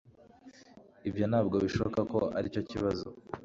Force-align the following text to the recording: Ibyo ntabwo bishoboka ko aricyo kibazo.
Ibyo 1.09 1.25
ntabwo 1.31 1.55
bishoboka 1.63 1.99
ko 2.11 2.19
aricyo 2.37 2.61
kibazo. 2.69 3.07